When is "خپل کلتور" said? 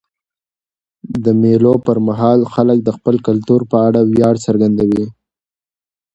2.97-3.61